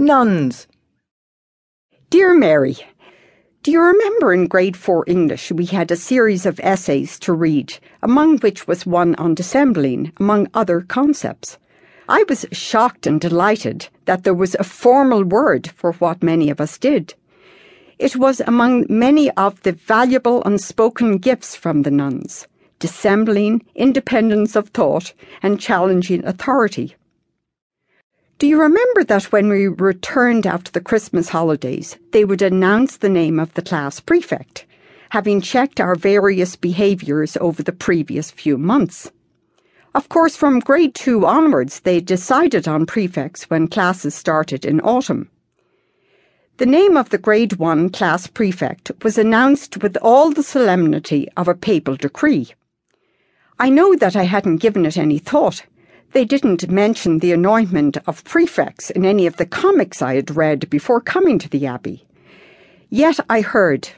[0.00, 0.68] Nuns.
[2.08, 2.76] Dear Mary,
[3.64, 7.76] Do you remember in grade 4 English we had a series of essays to read,
[8.00, 11.58] among which was one on dissembling, among other concepts?
[12.08, 16.60] I was shocked and delighted that there was a formal word for what many of
[16.60, 17.14] us did.
[17.98, 22.46] It was among many of the valuable unspoken gifts from the nuns
[22.78, 25.12] dissembling, independence of thought,
[25.42, 26.94] and challenging authority.
[28.38, 33.08] Do you remember that when we returned after the Christmas holidays, they would announce the
[33.08, 34.64] name of the class prefect,
[35.10, 39.10] having checked our various behaviours over the previous few months?
[39.92, 45.30] Of course, from grade two onwards, they decided on prefects when classes started in autumn.
[46.58, 51.48] The name of the grade one class prefect was announced with all the solemnity of
[51.48, 52.52] a papal decree.
[53.58, 55.64] I know that I hadn't given it any thought
[56.12, 60.70] they didn't mention the anointment of prefects in any of the comics I had read
[60.70, 62.06] before coming to the Abbey.
[62.90, 63.90] Yet I heard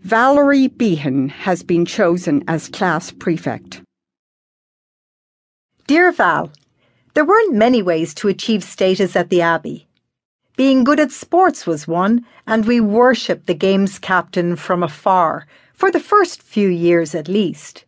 [0.00, 3.82] Valerie Behan has been chosen as class prefect.
[5.86, 6.50] Dear Val,
[7.14, 9.86] there weren't many ways to achieve status at the Abbey.
[10.56, 15.90] Being good at sports was one, and we worshipped the games captain from afar, for
[15.90, 17.84] the first few years at least.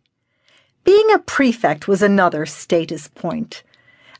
[0.87, 3.61] Being a prefect was another status point.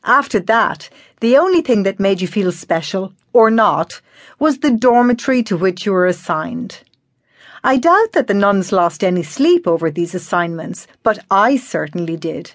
[0.04, 4.02] After that, the only thing that made you feel special, or not,
[4.38, 6.80] was the dormitory to which you were assigned.
[7.64, 12.52] I doubt that the nuns lost any sleep over these assignments, but I certainly did.